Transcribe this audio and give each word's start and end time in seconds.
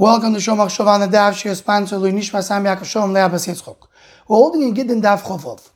Welcome 0.00 0.32
to 0.32 0.40
Shomach 0.40 0.70
Shovan 0.74 1.06
Daf, 1.10 1.54
sponsored 1.54 2.00
by 2.00 2.10
Nishma 2.10 2.42
Sam 2.42 2.64
Yaakov 2.64 2.86
Shalom 2.86 3.12
Le'abas 3.12 3.46
Yitzchok. 3.46 3.86
We're 4.26 4.36
holding 4.36 4.62
in 4.62 4.72
Gittin 4.72 5.02
Daf 5.02 5.20
Chovov. 5.20 5.68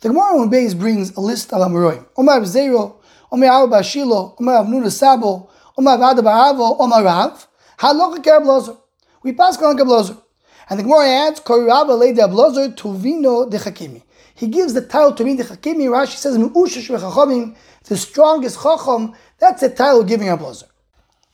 The 0.00 0.08
Gemara 0.08 0.40
on 0.40 0.50
Beis 0.50 0.76
brings 0.76 1.14
a 1.16 1.20
list 1.20 1.52
of 1.52 1.60
Amoroim. 1.60 2.04
Omar 2.16 2.40
Zera, 2.40 2.92
Omar 3.30 3.62
Abba 3.62 3.76
Shilo, 3.76 4.34
Omar 4.40 4.64
Avnuna 4.64 4.90
Sabo, 4.90 5.48
Omar 5.78 5.96
Vada 5.96 6.22
Baravo, 6.22 6.76
Omar 6.80 7.04
Rav, 7.04 7.46
Halacha 7.78 8.16
Kerablozer. 8.16 8.76
We 9.22 9.32
pass 9.32 9.56
on 9.62 9.78
Kerablozer. 9.78 10.20
And 10.68 10.80
the 10.80 10.82
Gemara 10.82 11.28
adds, 11.28 11.38
Kori 11.38 11.64
Rabba 11.64 11.92
Lei 11.92 12.14
Ablozer 12.14 12.74
Tuvino 12.74 13.48
de 13.48 13.58
Chakimi. 13.58 14.02
He 14.34 14.48
gives 14.48 14.74
the 14.74 14.82
title 14.84 15.12
to 15.12 15.22
me 15.24 15.36
the 15.36 15.44
Chakimi. 15.44 15.84
Rashi 15.84 16.16
says, 16.16 16.36
Me'ushash 16.36 16.90
V'chachamim, 16.90 17.54
the 17.84 17.96
strongest 17.96 18.60
Chacham. 18.60 19.14
That's 19.38 19.60
the 19.60 19.68
title 19.68 20.02
giving 20.02 20.26
Ablozer. 20.26 20.64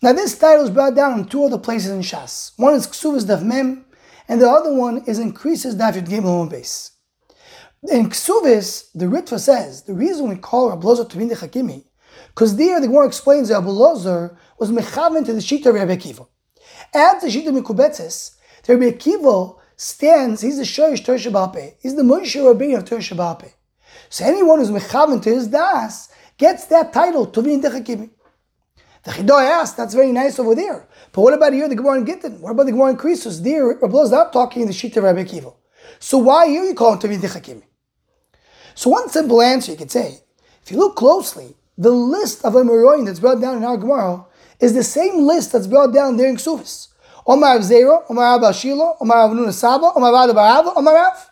Now 0.00 0.12
this 0.12 0.38
title 0.38 0.62
is 0.62 0.70
brought 0.70 0.94
down 0.94 1.18
in 1.18 1.24
two 1.24 1.44
other 1.44 1.58
places 1.58 1.90
in 1.90 2.02
Shas. 2.02 2.52
One 2.56 2.74
is 2.74 2.86
Ksuvas 2.86 3.24
Daf 3.24 3.42
Mem, 3.42 3.84
and 4.28 4.40
the 4.40 4.48
other 4.48 4.72
one 4.72 5.02
is 5.08 5.18
in 5.18 5.34
Krisis 5.34 5.74
Daf 5.74 5.94
Yud 5.94 6.06
Gimel 6.06 6.48
base. 6.48 6.92
In 7.82 8.08
Ksuvis, 8.08 8.90
the 8.94 9.06
Ritva 9.06 9.40
says 9.40 9.82
the 9.82 9.94
reason 9.94 10.28
we 10.28 10.36
call 10.36 10.68
Rabbi 10.68 10.86
Lozer 10.86 11.10
Tavin 11.10 11.32
Hakimi, 11.32 11.84
because 12.28 12.54
there 12.54 12.80
the 12.80 12.86
Gemara 12.86 13.08
explains 13.08 13.48
that 13.48 13.54
Rabbi 13.54 13.70
Lozer 13.70 14.36
was 14.60 14.70
mechaven 14.70 15.26
to 15.26 15.32
the 15.32 15.40
Shita 15.40 15.66
of 15.66 15.74
Rabbi 15.74 15.96
Akiva. 15.96 16.28
At 16.94 17.20
the 17.20 17.26
Shita 17.26 17.48
Mikubetzes, 17.48 18.36
the 18.66 18.76
Rabbi 18.76 18.96
Akiva 18.96 19.56
stands, 19.76 20.42
he's 20.42 20.58
the 20.58 20.62
Shoyish 20.62 21.04
Torah 21.04 21.18
Shabbape, 21.18 21.74
he's 21.80 21.96
the 21.96 22.02
Moshe 22.02 22.36
Rabbeinu 22.36 22.78
of 22.78 22.84
Torah 22.84 23.00
Shabbape. 23.00 23.52
So 24.10 24.24
anyone 24.24 24.60
who's 24.60 24.70
mechaven 24.70 25.20
to 25.24 25.30
his 25.30 25.48
das 25.48 26.08
gets 26.36 26.66
that 26.66 26.92
title, 26.92 27.26
Tavin 27.26 27.60
Hakimi. 27.62 28.10
The 29.04 29.12
Chidah 29.12 29.60
asked, 29.60 29.76
that's 29.76 29.94
very 29.94 30.12
nice 30.12 30.38
over 30.38 30.54
there. 30.54 30.86
But 31.12 31.22
what 31.22 31.34
about 31.34 31.52
here, 31.52 31.68
the 31.68 31.76
Gemara 31.76 31.98
in 31.98 32.04
Gittin? 32.04 32.40
What 32.40 32.50
about 32.50 32.66
the 32.66 32.72
Gemara 32.72 32.90
in 32.90 32.96
Krisus? 32.96 33.42
There, 33.42 33.78
Rabbi 33.80 33.98
is 33.98 34.10
not 34.10 34.32
talking 34.32 34.62
in 34.62 34.68
the 34.68 34.74
Shita 34.74 34.96
of 34.98 35.04
Rabbi. 35.04 35.24
So 35.98 36.18
why 36.18 36.48
here 36.48 36.64
you 36.64 36.74
call 36.74 36.92
him 36.94 36.98
Tavid 36.98 37.20
Hakimi? 37.20 37.62
So 38.74 38.90
one 38.90 39.08
simple 39.08 39.40
answer 39.42 39.72
you 39.72 39.78
could 39.78 39.90
say, 39.90 40.18
if 40.62 40.70
you 40.70 40.78
look 40.78 40.96
closely, 40.96 41.56
the 41.76 41.90
list 41.90 42.44
of 42.44 42.54
Amoroim 42.54 43.06
that's 43.06 43.20
brought 43.20 43.40
down 43.40 43.56
in 43.56 43.64
our 43.64 43.76
Gemara 43.76 44.24
is 44.60 44.74
the 44.74 44.82
same 44.82 45.26
list 45.26 45.52
that's 45.52 45.66
brought 45.66 45.94
down 45.94 46.16
there 46.16 46.28
in 46.28 46.36
Ksufis. 46.36 46.88
Omar 47.26 47.58
Zera, 47.58 48.04
Omar 48.08 48.36
Abba 48.36 48.50
Shilo, 48.50 48.96
Omar 49.00 49.18
Av 49.18 49.30
Nuna 49.32 49.96
Omar 49.96 50.14
Av 50.14 50.30
Barava, 50.30 50.76
Omar 50.76 50.96
Av. 50.96 51.30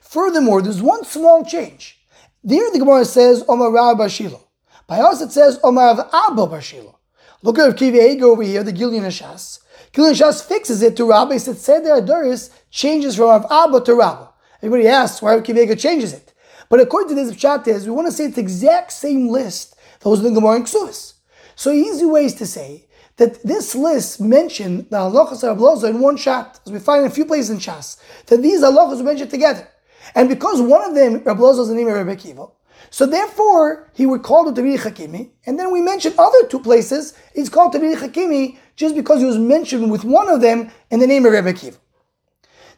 Furthermore, 0.00 0.62
there's 0.62 0.82
one 0.82 1.04
small 1.04 1.44
change. 1.44 2.00
There 2.44 2.70
the 2.70 2.78
Gemara 2.78 3.04
says 3.04 3.44
Omar 3.48 3.76
Ab 3.76 3.98
Shilo. 4.08 4.40
By 4.86 5.00
us 5.00 5.20
it 5.20 5.32
says 5.32 5.58
Omar 5.62 5.90
Av 5.90 5.98
Abba 6.12 6.46
Bashilo. 6.46 6.97
Look 7.42 7.58
at 7.58 7.76
Kivi 7.76 8.20
over 8.20 8.42
here, 8.42 8.64
the 8.64 8.72
Gilyon 8.72 9.02
Hashas. 9.02 9.60
Gilyon 9.92 10.12
Hashas 10.12 10.44
fixes 10.44 10.82
it 10.82 10.96
to 10.96 11.04
Rabbi. 11.04 11.34
He 11.34 11.38
said 11.38 11.56
Seder 11.56 12.00
Hadoros 12.00 12.50
changes 12.70 13.14
from 13.14 13.28
Av 13.28 13.46
Abba 13.50 13.84
to 13.84 13.94
Rabba. 13.94 14.30
Everybody 14.60 14.88
asks 14.88 15.22
why 15.22 15.38
Kivi 15.38 15.78
changes 15.78 16.12
it. 16.12 16.34
But 16.68 16.80
according 16.80 17.10
to 17.10 17.14
this 17.14 17.36
chat 17.36 17.66
is, 17.68 17.86
we 17.86 17.92
want 17.92 18.08
to 18.08 18.12
say 18.12 18.24
it's 18.24 18.34
the 18.34 18.40
exact 18.40 18.92
same 18.92 19.28
list 19.28 19.76
that 20.00 20.08
was 20.08 20.18
in 20.18 20.34
the 20.34 20.40
Gemara 20.40 20.56
and 20.56 20.64
Ksuvis. 20.64 21.14
So 21.54 21.70
easy 21.70 22.06
ways 22.06 22.34
to 22.34 22.46
say 22.46 22.86
that 23.18 23.42
this 23.44 23.74
list 23.74 24.20
mentioned 24.20 24.90
the 24.90 24.96
halachas 24.96 25.44
of 25.44 25.58
Loza 25.58 25.90
in 25.90 26.00
one 26.00 26.16
shot, 26.16 26.58
as 26.66 26.72
we 26.72 26.80
find 26.80 27.04
in 27.04 27.10
a 27.10 27.14
few 27.14 27.24
places 27.24 27.50
in 27.50 27.58
Shas, 27.58 28.00
that 28.26 28.42
these 28.42 28.62
halachas 28.62 28.98
were 28.98 29.04
mentioned 29.04 29.30
together. 29.30 29.68
And 30.14 30.28
because 30.28 30.60
one 30.60 30.82
of 30.82 30.94
them, 30.96 31.22
Rabbi 31.22 31.40
Loza, 31.40 31.60
is 31.60 31.68
the 31.68 31.74
name 31.74 31.88
of 31.88 31.94
Rabbi 31.94 32.16
Kiva, 32.16 32.46
so 32.90 33.06
therefore, 33.06 33.90
he 33.94 34.06
would 34.06 34.22
call 34.22 34.48
it 34.48 34.54
Tabiri 34.54 34.78
Hakimi, 34.78 35.30
and 35.46 35.58
then 35.58 35.72
we 35.72 35.80
mentioned 35.80 36.14
other 36.18 36.46
two 36.46 36.60
places, 36.60 37.14
he's 37.34 37.48
called 37.48 37.74
Tabiri 37.74 37.96
Hakimi 37.96 38.58
just 38.76 38.94
because 38.94 39.20
he 39.20 39.26
was 39.26 39.38
mentioned 39.38 39.90
with 39.90 40.04
one 40.04 40.28
of 40.28 40.40
them 40.40 40.70
in 40.90 41.00
the 41.00 41.06
name 41.06 41.26
of 41.26 41.32
Rebbe 41.32 41.52
Kiva. 41.52 41.76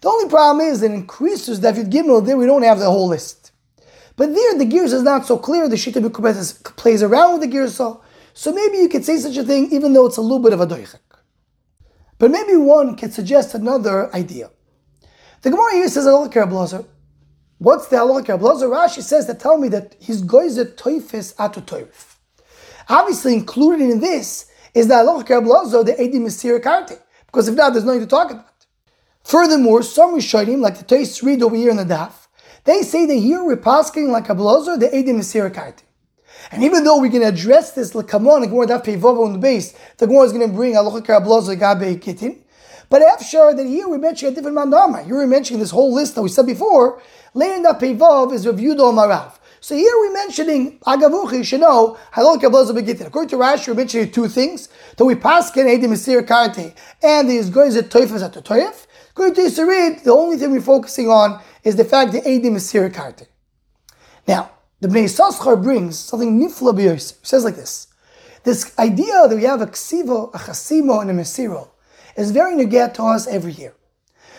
The 0.01 0.09
only 0.09 0.29
problem 0.29 0.67
is 0.67 0.81
that 0.81 0.91
in 0.91 1.07
Krisus 1.07 1.61
David 1.61 1.91
Gimel, 1.91 2.25
there 2.25 2.37
we 2.37 2.47
don't 2.47 2.63
have 2.63 2.79
the 2.79 2.87
whole 2.87 3.09
list. 3.09 3.53
But 4.17 4.35
there 4.35 4.59
the 4.59 4.65
gears 4.65 4.93
is 4.93 5.03
not 5.03 5.27
so 5.27 5.39
clear, 5.39 5.69
the 5.69 5.77
Shita 5.77 6.03
Bikubetis 6.05 6.65
plays 6.77 7.03
around 7.03 7.33
with 7.33 7.43
the 7.43 7.47
gears 7.47 7.75
so, 7.77 8.03
so 8.33 8.53
maybe 8.53 8.79
you 8.79 8.89
could 8.89 9.05
say 9.05 9.19
such 9.19 9.37
a 9.37 9.45
thing 9.45 9.71
even 9.73 9.93
though 9.93 10.07
it's 10.07 10.17
a 10.17 10.23
little 10.23 10.39
bit 10.39 10.53
of 10.53 10.61
a 10.61 10.67
doichek. 10.67 10.99
But 12.19 12.31
maybe 12.31 12.57
one 12.57 12.97
could 12.97 13.13
suggest 13.13 13.55
another 13.55 14.15
idea. 14.15 14.51
The 15.43 15.51
Gemara 15.51 15.73
here 15.73 15.89
says, 15.89 16.07
I 16.07 16.11
What's 17.61 17.89
the 17.89 17.97
halakha? 17.97 18.39
Blazer 18.39 18.69
Rashi 18.69 19.03
says 19.03 19.27
that 19.27 19.39
tell 19.39 19.59
me 19.59 19.69
that 19.69 19.95
he's 20.01 20.23
goizer 20.23 20.65
toifis 20.65 21.35
atu 21.35 21.61
toif. 21.63 22.17
Obviously, 22.89 23.35
included 23.35 23.91
in 23.91 24.01
this 24.01 24.51
is 24.73 24.89
the 24.89 24.95
halakha 24.95 25.45
Blazer, 25.45 25.85
the 25.85 26.03
Edi 26.03 26.19
Mesir 26.21 26.59
Karte, 26.59 26.99
because 27.27 27.49
if 27.49 27.55
not, 27.55 27.75
there's 27.75 27.85
nothing 27.85 28.01
to 28.01 28.07
talk 28.07 28.31
about. 28.31 28.47
Furthermore, 29.25 29.83
some 29.83 30.15
Rishonim, 30.15 30.61
like 30.61 30.79
the 30.79 30.85
Tois 30.85 31.23
read 31.23 31.43
over 31.43 31.55
here 31.55 31.71
in 31.71 31.77
the 31.77 31.85
Daf, 31.85 32.29
they 32.65 32.81
say 32.81 33.05
that 33.05 33.15
here 33.15 33.45
we're 33.45 33.61
like 34.11 34.31
a 34.31 34.35
Blazer, 34.35 34.79
the 34.79 34.89
Edi 34.97 35.13
Mesir 35.13 35.53
Karte. 35.53 35.83
And 36.51 36.65
even 36.65 36.85
though 36.85 36.97
we 36.97 37.11
can 37.11 37.23
address 37.23 37.73
this 37.73 37.95
like 37.95 38.09
come 38.09 38.27
on, 38.27 38.41
Gemara 38.41 38.69
Daf 38.69 38.85
Peivovo 38.87 39.27
on 39.27 39.35
the 39.35 39.39
base, 39.39 39.75
the 39.99 40.07
Gemara 40.07 40.25
is 40.25 40.33
going 40.33 40.49
to 40.49 40.57
bring 40.57 40.73
halakha 40.73 41.23
Blazer 41.23 41.57
Gabe 41.57 42.01
Kitin. 42.01 42.39
But 42.91 43.03
after 43.03 43.55
that 43.55 43.67
here 43.67 43.89
we 43.89 43.99
mention 43.99 44.29
a 44.29 44.35
different 44.35 44.57
mandama. 44.57 45.05
Here 45.05 45.15
we're 45.15 45.27
mentioning 45.29 45.61
this 45.61 45.71
whole 45.71 45.95
list 45.95 46.17
that 46.17 46.23
we 46.23 46.29
said 46.29 46.45
before. 46.45 47.01
Later 47.35 47.63
the 47.63 47.69
Pevov 47.75 48.33
is 48.33 48.49
reviewed 48.49 48.81
on 48.81 48.97
Marav. 48.97 49.39
So 49.61 49.77
here 49.77 49.93
we're 49.95 50.13
mentioning 50.13 50.81
Agavuchi, 50.81 51.39
you 51.39 51.45
should 51.45 51.61
know, 51.61 51.97
Halal 52.15 52.41
Kabbalah. 52.41 52.71
According 53.07 53.29
to 53.29 53.37
Rashi, 53.37 53.69
we're 53.69 53.75
mentioning 53.75 54.11
two 54.11 54.27
things. 54.27 54.69
That 54.97 55.05
we 55.05 55.15
pass 55.15 55.53
Ken 55.53 55.67
Edim 55.67 55.91
Mesir 55.91 56.27
Karte 56.27 56.75
and 57.01 57.31
these 57.31 57.49
guys 57.49 57.77
at 57.77 57.91
Toifas 57.91 58.25
at 58.25 58.33
the 58.33 58.43
Toif. 58.43 58.89
According 59.11 59.37
to 59.37 59.43
Yisrael, 59.43 60.03
the 60.03 60.13
only 60.13 60.37
thing 60.37 60.51
we're 60.51 60.61
focusing 60.61 61.09
on 61.09 61.41
is 61.63 61.77
the 61.77 61.85
fact 61.85 62.11
that 62.13 62.25
Edim 62.25 62.55
Mesir 62.55 62.93
Karte. 62.93 63.29
Now, 64.27 64.51
the 64.81 64.89
Bnei 64.89 65.05
Saschar 65.05 65.63
brings 65.63 65.97
something 65.97 66.41
nifla 66.41 66.75
b'yos. 66.75 67.25
says 67.25 67.45
like 67.45 67.55
this. 67.55 67.87
This 68.43 68.77
idea 68.81 69.29
that 69.29 69.37
we 69.37 69.45
have 69.45 69.61
a 69.61 69.67
ksivo, 69.67 70.35
a 70.35 70.39
chasimo, 70.39 71.03
and 71.03 71.11
a 71.11 71.15
mesiro 71.15 71.69
is 72.17 72.31
very 72.31 72.55
negat 72.55 72.95
to 72.95 73.03
us 73.05 73.27
every 73.27 73.53
year. 73.53 73.75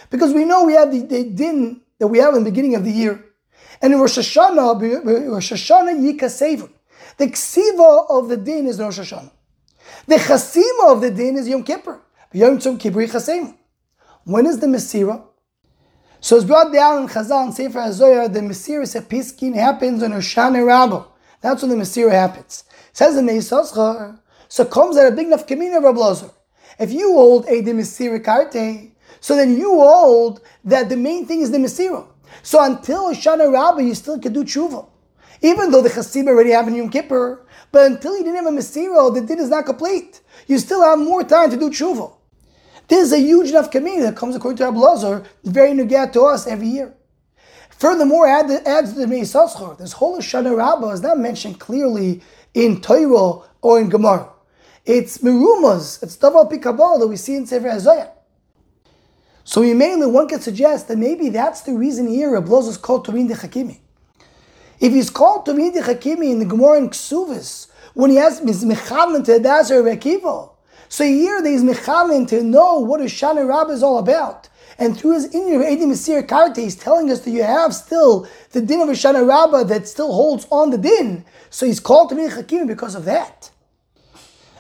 Because 0.09 0.33
we 0.33 0.45
know 0.45 0.65
we 0.65 0.73
have 0.73 0.91
the, 0.91 1.01
the 1.01 1.23
din 1.23 1.81
that 1.99 2.07
we 2.07 2.19
have 2.19 2.35
in 2.35 2.43
the 2.43 2.49
beginning 2.49 2.75
of 2.75 2.83
the 2.83 2.91
year. 2.91 3.25
And 3.81 3.93
in 3.93 3.99
Rosh 3.99 4.17
Hashanah, 4.17 5.29
Rosh 5.31 5.51
Hashanah 5.51 6.19
Yikasevun. 6.19 6.71
The 7.17 7.27
ksiva 7.27 8.05
of 8.09 8.29
the 8.29 8.37
din 8.37 8.67
is 8.67 8.79
Rosh 8.79 8.99
Hashanah. 8.99 9.31
The 10.07 10.15
chasima 10.15 10.91
of 10.91 11.01
the 11.01 11.11
din 11.11 11.37
is 11.37 11.47
Yom 11.47 11.63
Kippur. 11.63 12.01
Yom 12.33 12.57
Kippur 12.59 13.07
Chasema. 13.07 13.55
When 14.23 14.45
is 14.45 14.59
the 14.59 14.67
Mesira? 14.67 15.23
So 16.19 16.35
it's 16.35 16.45
brought 16.45 16.71
down 16.71 17.03
in 17.03 17.07
Chazal 17.07 17.45
and 17.45 17.53
Sefer 17.53 17.79
HaZoyah, 17.79 18.31
the 18.31 18.41
Mesira 18.41 18.83
Sepiskin 18.83 19.55
happens 19.55 20.03
on 20.03 20.11
Hoshana 20.11 20.65
Rabbah. 20.65 21.05
That's 21.41 21.63
when 21.63 21.71
the 21.71 21.77
Mesira 21.77 22.11
happens. 22.11 22.63
It 22.91 22.97
says 22.97 23.17
in 23.17 23.25
the 23.25 23.41
so 23.41 24.65
comes 24.65 24.97
at 24.97 25.11
a 25.11 25.15
big 25.15 25.27
enough 25.27 25.47
community 25.47 25.77
of 25.77 25.83
Rabbi 25.83 26.27
If 26.81 26.91
you 26.91 27.13
hold 27.13 27.45
a 27.47 27.61
the 27.61 27.73
Mesira 27.73 28.19
Karte, 28.23 28.89
so 29.19 29.35
then 29.35 29.55
you 29.55 29.69
hold 29.75 30.41
that 30.65 30.89
the 30.89 30.97
main 30.97 31.27
thing 31.27 31.41
is 31.41 31.51
the 31.51 31.59
Mesira. 31.59 32.07
So 32.41 32.59
until 32.63 33.13
Shana 33.13 33.53
Rabbah, 33.53 33.81
you 33.81 33.93
still 33.93 34.17
can 34.19 34.33
do 34.33 34.43
tshuva. 34.43 34.87
Even 35.43 35.69
though 35.69 35.83
the 35.83 35.89
Chasim 35.89 36.27
already 36.27 36.49
have 36.49 36.67
a 36.67 36.71
Yom 36.71 36.89
Kippur, 36.89 37.45
but 37.71 37.85
until 37.85 38.17
you 38.17 38.23
didn't 38.23 38.43
have 38.43 38.47
a 38.47 38.57
Mesira, 38.57 39.13
the 39.13 39.21
din 39.21 39.37
is 39.37 39.49
not 39.49 39.67
complete. 39.67 40.21
You 40.47 40.57
still 40.57 40.81
have 40.81 40.97
more 40.97 41.23
time 41.23 41.51
to 41.51 41.55
do 41.57 41.69
tshuva. 41.69 42.13
This 42.87 43.05
is 43.05 43.13
a 43.13 43.19
huge 43.19 43.51
enough 43.51 43.69
community 43.69 44.01
that 44.01 44.17
comes 44.17 44.35
according 44.35 44.57
to 44.57 44.63
Rabbi 44.63 44.79
Lazar, 44.79 45.23
very 45.43 45.73
negat 45.73 46.13
to 46.13 46.23
us 46.23 46.47
every 46.47 46.67
year. 46.67 46.95
Furthermore, 47.69 48.25
add 48.25 48.49
adds 48.65 48.93
to 48.93 49.05
the 49.05 49.75
this 49.77 49.93
whole 49.93 50.17
Shana 50.17 50.57
Rabbah 50.57 50.89
is 50.89 51.03
not 51.03 51.19
mentioned 51.19 51.59
clearly 51.59 52.23
in 52.55 52.81
Torah 52.81 53.47
or 53.61 53.79
in 53.79 53.89
Gemara. 53.89 54.30
It's 54.83 55.19
Merumas, 55.19 56.01
it's 56.01 56.17
Davar 56.17 56.51
Pikabal 56.51 56.99
that 56.99 57.07
we 57.07 57.15
see 57.15 57.35
in 57.35 57.45
Sefer 57.45 57.67
Hazayah. 57.67 58.09
So 59.43 59.61
mainly 59.61 60.07
one 60.07 60.27
could 60.27 60.41
suggest 60.41 60.87
that 60.87 60.97
maybe 60.97 61.29
that's 61.29 61.61
the 61.61 61.73
reason 61.73 62.07
here 62.07 62.31
Reb 62.31 62.51
is 62.51 62.77
called 62.77 63.05
Turin 63.05 63.27
de 63.27 63.35
Hakimi. 63.35 63.79
If 64.79 64.91
he's 64.91 65.11
called 65.11 65.45
Turin 65.45 65.71
de 65.71 65.81
Hakimi 65.81 66.31
in 66.31 66.39
the 66.39 66.45
Gemara 66.45 66.79
and 66.79 66.89
Ksuvis, 66.89 67.67
when 67.93 68.09
he 68.09 68.15
has 68.15 68.41
Mechavin 68.41 69.23
to 69.25 69.39
Adazer 69.39 69.83
Rekivo, 69.83 70.53
so 70.89 71.03
here 71.03 71.45
he's 71.45 71.63
Mechavin 71.63 72.27
to 72.29 72.43
know 72.43 72.79
what 72.79 73.01
a 73.01 73.05
Shana 73.05 73.47
Rab 73.47 73.69
is 73.69 73.83
all 73.83 73.99
about. 73.99 74.49
And 74.79 74.97
through 74.97 75.13
his 75.13 75.27
Inyan 75.27 75.57
of 75.57 75.61
Edim 75.61 75.91
Mesir 75.91 76.25
Karate, 76.25 76.57
he's 76.57 76.75
telling 76.75 77.11
us 77.11 77.19
that 77.19 77.29
you 77.29 77.43
have 77.43 77.75
still 77.75 78.27
the 78.51 78.61
din 78.61 78.81
of 78.81 78.89
a 78.89 78.93
Shana 78.93 79.27
Rabbah 79.27 79.65
that 79.65 79.87
still 79.87 80.11
holds 80.11 80.47
on 80.49 80.71
the 80.71 80.77
din. 80.79 81.23
So 81.51 81.67
he's 81.67 81.79
called 81.79 82.09
to 82.09 82.15
be 82.15 82.27
Hakim 82.27 82.65
because 82.65 82.95
of 82.95 83.05
that. 83.05 83.51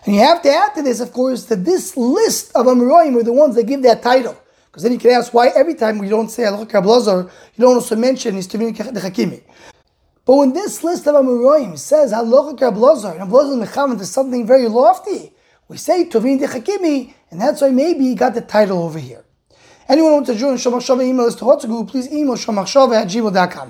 And 0.05 0.15
you 0.15 0.21
have 0.21 0.41
to 0.41 0.49
add 0.49 0.73
to 0.75 0.81
this, 0.81 0.99
of 0.99 1.13
course, 1.13 1.45
that 1.45 1.63
this 1.63 1.95
list 1.95 2.51
of 2.55 2.65
Amoraim 2.65 3.15
are 3.19 3.23
the 3.23 3.33
ones 3.33 3.55
that 3.55 3.63
give 3.63 3.83
that 3.83 4.01
title. 4.01 4.35
Because 4.65 4.83
then 4.83 4.93
you 4.93 4.99
can 4.99 5.11
ask 5.11 5.33
why 5.33 5.49
every 5.49 5.75
time 5.75 5.99
we 5.99 6.09
don't 6.09 6.29
say 6.29 6.45
Allah 6.45 6.65
Kablazar, 6.65 7.29
you 7.55 7.61
don't 7.61 7.75
also 7.75 7.95
mention 7.95 8.35
his 8.35 8.47
Tuvin 8.47 8.75
the 8.75 8.99
Hakimi. 8.99 9.43
But 10.25 10.35
when 10.37 10.53
this 10.53 10.83
list 10.83 11.07
of 11.07 11.15
Amoraim 11.15 11.77
says 11.77 12.13
Halacha 12.13 12.57
Kablazar, 12.57 13.19
and 13.19 13.29
Ablazar 13.29 13.63
Mechavan 13.63 13.99
is 13.99 14.11
something 14.11 14.47
very 14.47 14.67
lofty, 14.67 15.33
We 15.67 15.77
say 15.77 16.03
Tovin 16.03 16.37
Dechakimi, 16.37 17.13
and 17.29 17.39
that's 17.39 17.61
why 17.61 17.69
maybe 17.69 18.03
he 18.03 18.15
got 18.15 18.33
the 18.33 18.41
title 18.41 18.83
over 18.83 18.99
here. 18.99 19.23
Anyone 19.87 20.11
who 20.11 20.15
wants 20.15 20.29
to 20.29 20.35
join 20.35 20.55
Shomachshava 20.55 21.01
email 21.05 21.27
us 21.27 21.35
to 21.35 21.45
Hotzagu, 21.45 21.87
please 21.87 22.11
email 22.11 22.35
shomachshava 22.35 23.03
at 23.03 23.07
gmail.com. 23.07 23.59